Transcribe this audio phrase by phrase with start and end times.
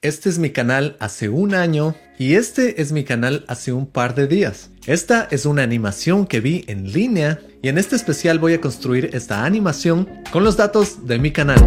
[0.00, 4.14] Este es mi canal hace un año y este es mi canal hace un par
[4.14, 4.70] de días.
[4.86, 9.10] Esta es una animación que vi en línea y en este especial voy a construir
[9.12, 11.58] esta animación con los datos de mi canal.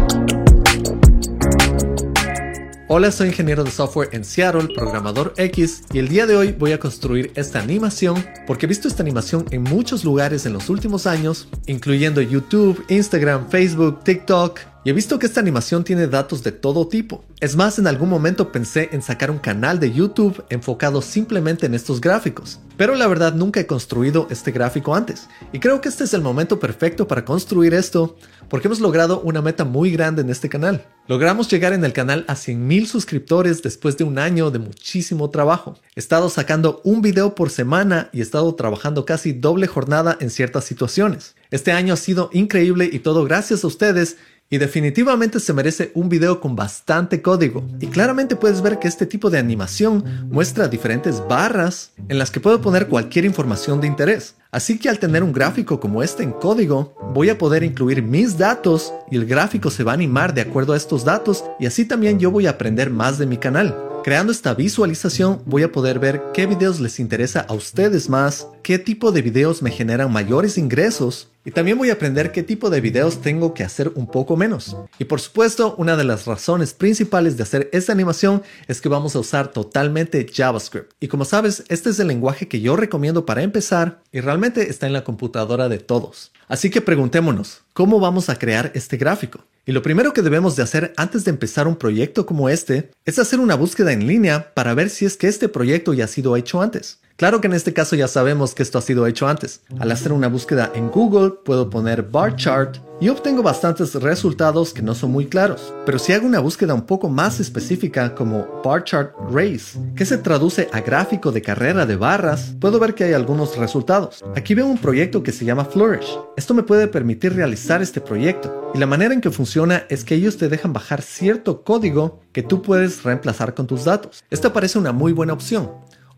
[2.88, 6.72] Hola, soy ingeniero de software en Seattle, programador X, y el día de hoy voy
[6.72, 11.06] a construir esta animación porque he visto esta animación en muchos lugares en los últimos
[11.06, 16.50] años, incluyendo YouTube, Instagram, Facebook, TikTok, y he visto que esta animación tiene datos de
[16.50, 17.24] todo tipo.
[17.40, 21.74] Es más, en algún momento pensé en sacar un canal de YouTube enfocado simplemente en
[21.74, 22.58] estos gráficos.
[22.76, 25.28] Pero la verdad nunca he construido este gráfico antes.
[25.52, 28.16] Y creo que este es el momento perfecto para construir esto
[28.48, 30.84] porque hemos logrado una meta muy grande en este canal.
[31.08, 35.78] Logramos llegar en el canal a 100.000 suscriptores después de un año de muchísimo trabajo.
[35.96, 40.28] He estado sacando un video por semana y he estado trabajando casi doble jornada en
[40.28, 41.34] ciertas situaciones.
[41.50, 44.16] Este año ha sido increíble y todo gracias a ustedes
[44.52, 47.66] y definitivamente se merece un video con bastante código.
[47.80, 52.38] Y claramente puedes ver que este tipo de animación muestra diferentes barras en las que
[52.38, 54.34] puedo poner cualquier información de interés.
[54.52, 58.36] Así que al tener un gráfico como este en código, voy a poder incluir mis
[58.36, 61.86] datos y el gráfico se va a animar de acuerdo a estos datos y así
[61.86, 63.74] también yo voy a aprender más de mi canal.
[64.04, 68.78] Creando esta visualización voy a poder ver qué videos les interesa a ustedes más, qué
[68.78, 72.80] tipo de videos me generan mayores ingresos y también voy a aprender qué tipo de
[72.80, 74.76] videos tengo que hacer un poco menos.
[74.98, 79.16] Y por supuesto, una de las razones principales de hacer esta animación es que vamos
[79.16, 80.92] a usar totalmente JavaScript.
[81.00, 84.86] Y como sabes, este es el lenguaje que yo recomiendo para empezar y realmente está
[84.86, 86.32] en la computadora de todos.
[86.48, 89.44] Así que preguntémonos, ¿cómo vamos a crear este gráfico?
[89.64, 93.18] Y lo primero que debemos de hacer antes de empezar un proyecto como este es
[93.18, 96.36] hacer una búsqueda en línea para ver si es que este proyecto ya ha sido
[96.36, 96.98] hecho antes.
[97.22, 99.60] Claro que en este caso ya sabemos que esto ha sido hecho antes.
[99.78, 104.82] Al hacer una búsqueda en Google puedo poner bar chart y obtengo bastantes resultados que
[104.82, 105.72] no son muy claros.
[105.86, 110.18] Pero si hago una búsqueda un poco más específica como bar chart race, que se
[110.18, 114.24] traduce a gráfico de carrera de barras, puedo ver que hay algunos resultados.
[114.34, 116.18] Aquí veo un proyecto que se llama Flourish.
[116.36, 118.72] Esto me puede permitir realizar este proyecto.
[118.74, 122.42] Y la manera en que funciona es que ellos te dejan bajar cierto código que
[122.42, 124.24] tú puedes reemplazar con tus datos.
[124.28, 125.70] Esta parece una muy buena opción.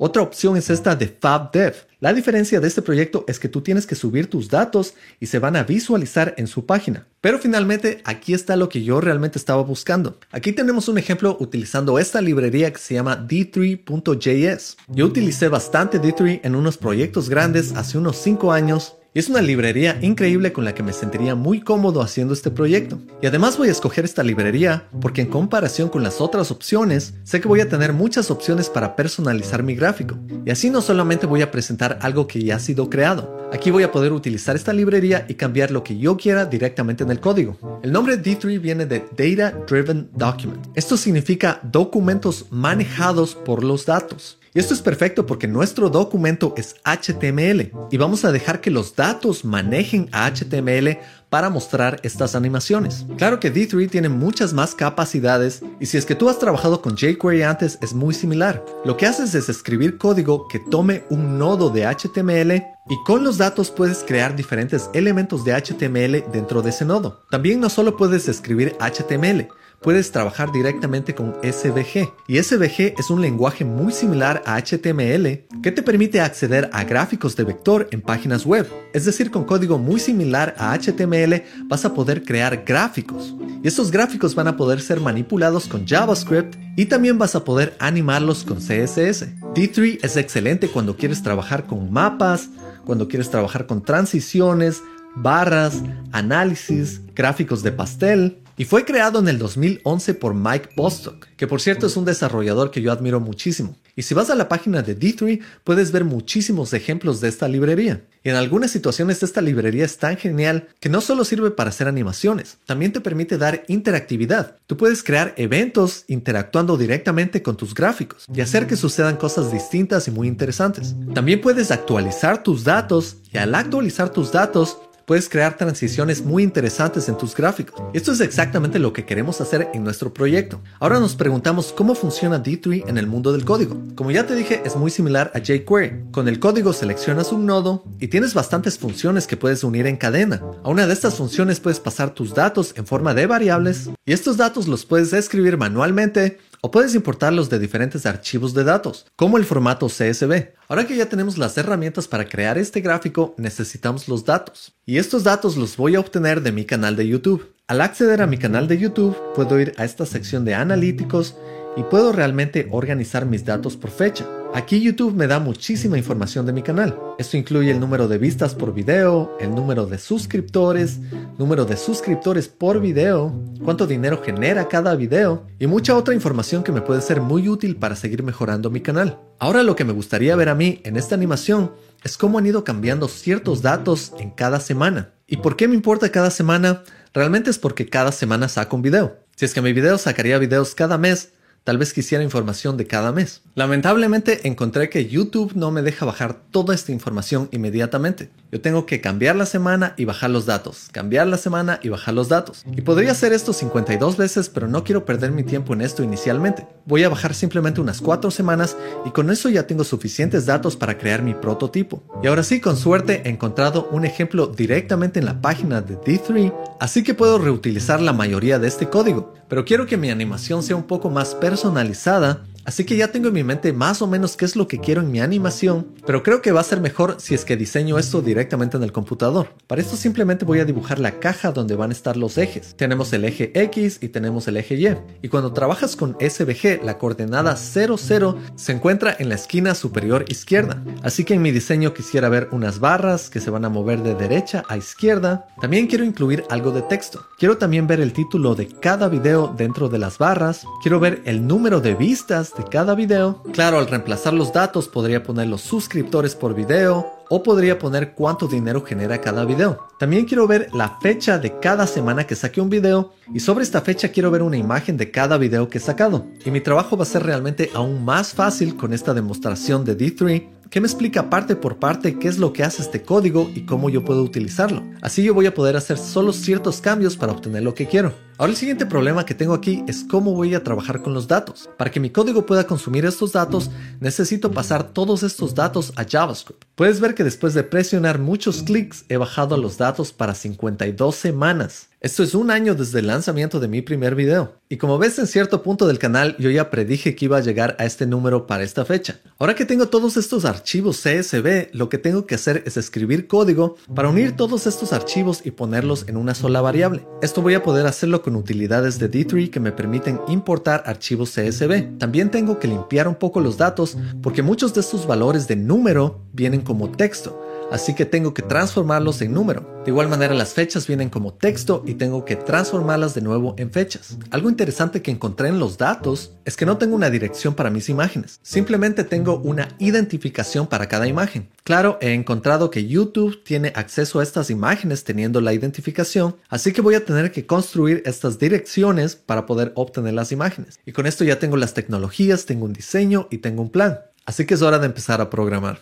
[0.07, 1.87] Otra opción es esta de FabDev.
[1.99, 5.39] La diferencia de este proyecto es que tú tienes que subir tus datos y se
[5.39, 7.07] van a visualizar en su página.
[7.23, 10.19] Pero finalmente aquí está lo que yo realmente estaba buscando.
[10.31, 14.77] Aquí tenemos un ejemplo utilizando esta librería que se llama d3.js.
[14.89, 19.41] Yo utilicé bastante d3 en unos proyectos grandes hace unos 5 años y es una
[19.41, 22.99] librería increíble con la que me sentiría muy cómodo haciendo este proyecto.
[23.23, 27.41] Y además voy a escoger esta librería porque en comparación con las otras opciones, sé
[27.41, 30.19] que voy a tener muchas opciones para personalizar mi gráfico.
[30.45, 33.85] Y así no solamente voy a presentar algo que ya ha sido creado, aquí voy
[33.85, 37.81] a poder utilizar esta librería y cambiar lo que yo quiera directamente en el código.
[37.85, 40.67] El nombre D3 viene de Data Driven Document.
[40.75, 44.39] Esto significa documentos manejados por los datos.
[44.57, 48.95] Y esto es perfecto porque nuestro documento es HTML y vamos a dejar que los
[48.95, 51.01] datos manejen a HTML
[51.35, 53.07] para mostrar estas animaciones.
[53.19, 56.95] Claro que D3 tiene muchas más capacidades y si es que tú has trabajado con
[56.95, 58.65] jQuery antes es muy similar.
[58.85, 62.53] Lo que haces es escribir código que tome un nodo de HTML
[62.89, 67.25] y con los datos puedes crear diferentes elementos de HTML dentro de ese nodo.
[67.33, 69.49] También no solo puedes escribir HTML,
[69.85, 72.13] puedes trabajar directamente con SVG.
[72.29, 77.37] Y SVG es un lenguaje muy similar a HTML que te permite acceder a gráficos
[77.37, 78.67] de vector en páginas web.
[78.93, 81.24] Es decir, con código muy similar a HTML
[81.65, 83.35] vas a poder crear gráficos.
[83.63, 87.75] Y estos gráficos van a poder ser manipulados con JavaScript y también vas a poder
[87.79, 89.29] animarlos con CSS.
[89.55, 92.49] D3 es excelente cuando quieres trabajar con mapas,
[92.85, 94.83] cuando quieres trabajar con transiciones,
[95.17, 101.47] barras, análisis, gráficos de pastel, y fue creado en el 2011 por Mike Bostock, que
[101.47, 103.77] por cierto es un desarrollador que yo admiro muchísimo.
[103.97, 108.03] Y si vas a la página de D3 puedes ver muchísimos ejemplos de esta librería.
[108.23, 111.89] Y en algunas situaciones esta librería es tan genial que no solo sirve para hacer
[111.89, 114.57] animaciones, también te permite dar interactividad.
[114.67, 120.09] Tú puedes crear eventos interactuando directamente con tus gráficos y hacer que sucedan cosas distintas
[120.09, 120.95] y muy interesantes.
[121.13, 127.09] También puedes actualizar tus datos y al actualizar tus datos puedes crear transiciones muy interesantes
[127.09, 127.83] en tus gráficos.
[127.93, 130.61] Esto es exactamente lo que queremos hacer en nuestro proyecto.
[130.81, 133.81] Ahora nos preguntamos cómo funciona D3 en el mundo del código.
[133.95, 136.11] Como ya te dije, es muy similar a jQuery.
[136.11, 140.43] Con el código seleccionas un nodo y tienes bastantes funciones que puedes unir en cadena.
[140.63, 144.37] A una de estas funciones puedes pasar tus datos en forma de variables y estos
[144.37, 149.45] datos los puedes escribir manualmente o puedes importarlos de diferentes archivos de datos, como el
[149.45, 150.55] formato CSV.
[150.67, 154.75] Ahora que ya tenemos las herramientas para crear este gráfico, necesitamos los datos.
[154.87, 157.53] Y estos datos los voy a obtener de mi canal de YouTube.
[157.67, 161.37] Al acceder a mi canal de YouTube, puedo ir a esta sección de analíticos
[161.77, 164.25] y puedo realmente organizar mis datos por fecha.
[164.55, 166.97] Aquí YouTube me da muchísima información de mi canal.
[167.19, 171.01] Esto incluye el número de vistas por video, el número de suscriptores,
[171.39, 173.35] número de suscriptores por video,
[173.65, 177.75] cuánto dinero genera cada video y mucha otra información que me puede ser muy útil
[177.75, 179.19] para seguir mejorando mi canal.
[179.41, 181.73] Ahora lo que me gustaría ver a mí en esta animación
[182.05, 185.15] es cómo han ido cambiando ciertos datos en cada semana.
[185.27, 186.85] ¿Y por qué me importa cada semana?
[187.13, 189.17] Realmente es porque cada semana saco un video.
[189.35, 191.33] Si es que mi video sacaría videos cada mes,
[191.65, 193.41] Tal vez quisiera información de cada mes.
[193.55, 198.29] Lamentablemente encontré que YouTube no me deja bajar toda esta información inmediatamente.
[198.53, 202.13] Yo tengo que cambiar la semana y bajar los datos, cambiar la semana y bajar
[202.13, 202.67] los datos.
[202.77, 206.67] Y podría hacer esto 52 veces, pero no quiero perder mi tiempo en esto inicialmente.
[206.85, 208.77] Voy a bajar simplemente unas 4 semanas
[209.07, 212.03] y con eso ya tengo suficientes datos para crear mi prototipo.
[212.23, 216.53] Y ahora sí, con suerte he encontrado un ejemplo directamente en la página de D3,
[216.79, 219.33] así que puedo reutilizar la mayoría de este código.
[219.49, 223.35] Pero quiero que mi animación sea un poco más personalizada Así que ya tengo en
[223.35, 226.41] mi mente más o menos qué es lo que quiero en mi animación, pero creo
[226.41, 229.49] que va a ser mejor si es que diseño esto directamente en el computador.
[229.67, 232.75] Para esto simplemente voy a dibujar la caja donde van a estar los ejes.
[232.77, 234.97] Tenemos el eje X y tenemos el eje Y.
[235.23, 240.83] Y cuando trabajas con SVG, la coordenada 00 se encuentra en la esquina superior izquierda.
[241.03, 244.15] Así que en mi diseño quisiera ver unas barras que se van a mover de
[244.15, 245.49] derecha a izquierda.
[245.61, 247.27] También quiero incluir algo de texto.
[247.39, 250.65] Quiero también ver el título de cada video dentro de las barras.
[250.83, 253.43] Quiero ver el número de vistas de cada video.
[253.53, 258.47] Claro, al reemplazar los datos podría poner los suscriptores por video o podría poner cuánto
[258.47, 259.89] dinero genera cada video.
[259.99, 263.81] También quiero ver la fecha de cada semana que saque un video y sobre esta
[263.81, 266.27] fecha quiero ver una imagen de cada video que he sacado.
[266.45, 270.55] Y mi trabajo va a ser realmente aún más fácil con esta demostración de D3
[270.75, 273.91] que me explica parte por parte qué es lo que hace este código y cómo
[273.91, 274.83] yo puedo utilizarlo.
[275.03, 278.13] Así yo voy a poder hacer solo ciertos cambios para obtener lo que quiero.
[278.39, 281.71] Ahora el siguiente problema que tengo aquí es cómo voy a trabajar con los datos.
[281.79, 283.71] Para que mi código pueda consumir estos datos,
[284.01, 286.65] necesito pasar todos estos datos a JavaScript.
[286.75, 291.89] Puedes ver que después de presionar muchos clics he bajado los datos para 52 semanas.
[292.05, 294.59] Esto es un año desde el lanzamiento de mi primer video.
[294.69, 297.77] Y como ves en cierto punto del canal yo ya predije que iba a llegar
[297.79, 299.21] a este número para esta fecha.
[299.39, 303.77] Ahora que tengo todos estos archivos CSV, lo que tengo que hacer es escribir código
[303.95, 307.07] para unir todos estos archivos y ponerlos en una sola variable.
[307.23, 311.97] Esto voy a poder hacerlo con utilidades de D3 que me permiten importar archivos CSV.
[311.97, 316.21] También tengo que limpiar un poco los datos porque muchos de estos valores de número
[316.35, 319.83] vienen como texto así que tengo que transformarlos en número.
[319.85, 323.71] De igual manera las fechas vienen como texto y tengo que transformarlas de nuevo en
[323.71, 324.17] fechas.
[324.31, 327.89] Algo interesante que encontré en los datos es que no tengo una dirección para mis
[327.89, 331.49] imágenes, simplemente tengo una identificación para cada imagen.
[331.65, 336.81] Claro, he encontrado que YouTube tiene acceso a estas imágenes teniendo la identificación, así que
[336.81, 340.79] voy a tener que construir estas direcciones para poder obtener las imágenes.
[340.87, 344.01] Y con esto ya tengo las tecnologías, tengo un diseño y tengo un plan.
[344.27, 345.81] Así que es hora de empezar a programar.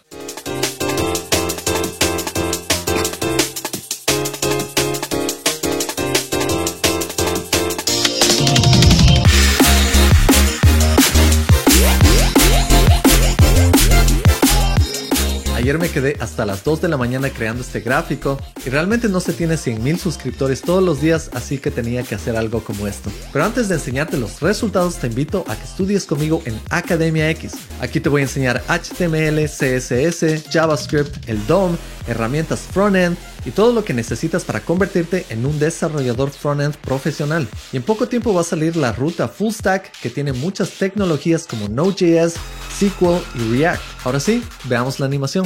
[15.92, 19.54] Quedé hasta las 2 de la mañana creando este gráfico y realmente no se tiene
[19.54, 23.10] 100.000 suscriptores todos los días, así que tenía que hacer algo como esto.
[23.32, 27.52] Pero antes de enseñarte los resultados, te invito a que estudies conmigo en Academia X.
[27.80, 31.76] Aquí te voy a enseñar HTML, CSS, JavaScript, el DOM,
[32.06, 37.46] herramientas frontend y todo lo que necesitas para convertirte en un desarrollador frontend profesional.
[37.72, 41.46] Y en poco tiempo va a salir la ruta full stack que tiene muchas tecnologías
[41.46, 42.34] como Node.js,
[42.78, 43.82] SQL y React.
[44.04, 45.44] Ahora sí, veamos la animación.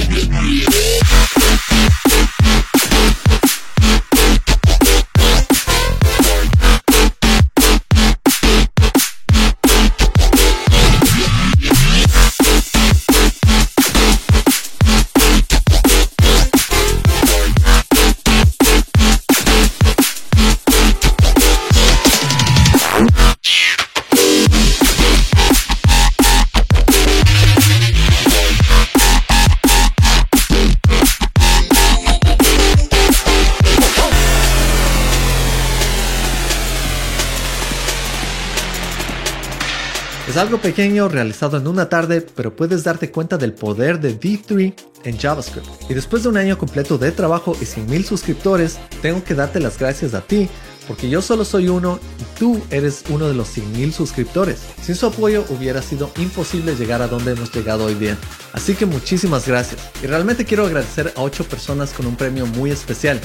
[0.00, 1.27] Es
[40.38, 45.18] algo pequeño realizado en una tarde, pero puedes darte cuenta del poder de D3 en
[45.18, 45.66] JavaScript.
[45.88, 49.78] Y después de un año completo de trabajo y 100.000 suscriptores, tengo que darte las
[49.78, 50.48] gracias a ti,
[50.86, 54.60] porque yo solo soy uno y tú eres uno de los 100.000 suscriptores.
[54.80, 58.16] Sin su apoyo hubiera sido imposible llegar a donde hemos llegado hoy día.
[58.52, 59.80] Así que muchísimas gracias.
[60.02, 63.20] Y realmente quiero agradecer a 8 personas con un premio muy especial.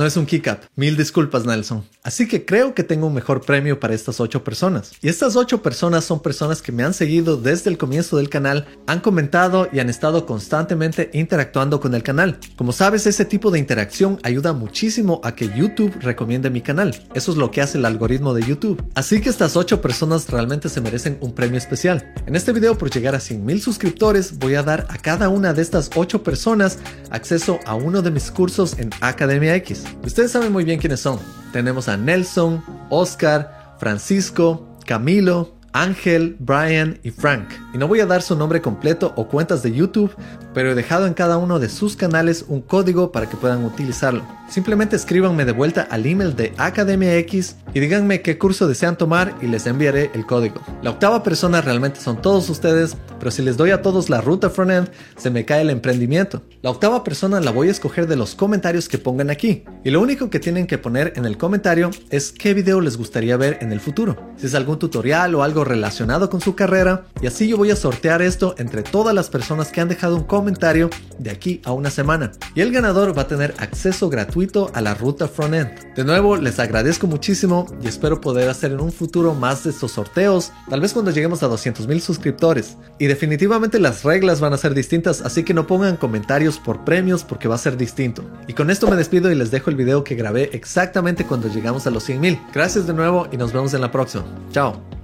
[0.00, 0.60] No es un kick-up.
[0.76, 1.84] Mil disculpas, Nelson.
[2.02, 4.92] Así que creo que tengo un mejor premio para estas 8 personas.
[5.02, 8.66] Y estas 8 personas son personas que me han seguido desde el comienzo del canal,
[8.86, 12.38] han comentado y han estado constantemente interactuando con el canal.
[12.56, 16.98] Como sabes, ese tipo de interacción ayuda muchísimo a que YouTube recomiende mi canal.
[17.12, 18.82] Eso es lo que hace el algoritmo de YouTube.
[18.94, 22.14] Así que estas 8 personas realmente se merecen un premio especial.
[22.24, 25.52] En este video, por llegar a 100 mil suscriptores, voy a dar a cada una
[25.52, 26.78] de estas 8 personas
[27.10, 29.89] acceso a uno de mis cursos en Academia X.
[30.04, 31.18] Ustedes saben muy bien quiénes son.
[31.52, 37.48] Tenemos a Nelson, Oscar, Francisco, Camilo, Ángel, Brian y Frank.
[37.72, 40.14] Y no voy a dar su nombre completo o cuentas de YouTube,
[40.54, 44.24] pero he dejado en cada uno de sus canales un código para que puedan utilizarlo.
[44.50, 49.36] Simplemente escríbanme de vuelta al email de Academia X y díganme qué curso desean tomar
[49.40, 50.60] y les enviaré el código.
[50.82, 54.50] La octava persona realmente son todos ustedes, pero si les doy a todos la ruta
[54.50, 56.42] frontend, se me cae el emprendimiento.
[56.62, 59.62] La octava persona la voy a escoger de los comentarios que pongan aquí.
[59.84, 63.36] Y lo único que tienen que poner en el comentario es qué video les gustaría
[63.36, 64.32] ver en el futuro.
[64.36, 68.22] Si es algún tutorial o relacionado con su carrera, y así yo voy a sortear
[68.22, 72.32] esto entre todas las personas que han dejado un comentario de aquí a una semana.
[72.54, 75.94] Y el ganador va a tener acceso gratuito a la ruta frontend.
[75.94, 79.92] De nuevo, les agradezco muchísimo y espero poder hacer en un futuro más de estos
[79.92, 82.76] sorteos, tal vez cuando lleguemos a 200 mil suscriptores.
[82.98, 87.24] Y definitivamente las reglas van a ser distintas, así que no pongan comentarios por premios
[87.24, 88.24] porque va a ser distinto.
[88.46, 91.86] Y con esto me despido y les dejo el video que grabé exactamente cuando llegamos
[91.86, 92.40] a los 100 mil.
[92.52, 94.24] Gracias de nuevo y nos vemos en la próxima.
[94.52, 94.99] Chao.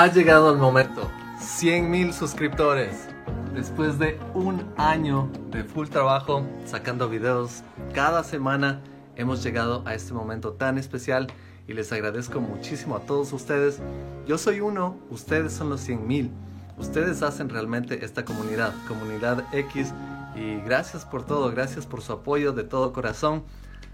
[0.00, 1.10] Ha llegado el momento.
[1.40, 3.06] 100 mil suscriptores
[3.54, 8.80] después de un año de full trabajo, sacando videos cada semana,
[9.14, 11.26] hemos llegado a este momento tan especial
[11.68, 13.82] y les agradezco muchísimo a todos ustedes.
[14.26, 16.30] Yo soy uno, ustedes son los 100 mil.
[16.78, 19.92] Ustedes hacen realmente esta comunidad, comunidad X.
[20.34, 23.44] Y gracias por todo, gracias por su apoyo de todo corazón.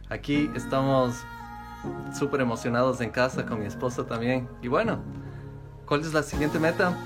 [0.08, 1.16] Aquí estamos
[2.16, 4.48] súper emocionados en casa con mi esposa también.
[4.62, 5.02] Y bueno,
[5.86, 6.96] ¿cuál es la siguiente meta?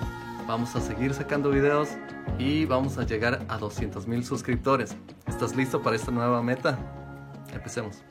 [0.47, 1.91] Vamos a seguir sacando videos
[2.39, 4.97] y vamos a llegar a 200 mil suscriptores.
[5.27, 6.79] ¿Estás listo para esta nueva meta?
[7.53, 8.03] Empecemos.